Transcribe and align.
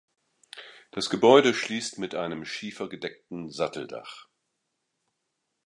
Das 0.89 1.11
Gebäude 1.11 1.53
schließt 1.53 1.99
mit 1.99 2.15
einem 2.15 2.43
schiefergedeckten 2.43 3.51
Satteldach. 3.51 4.29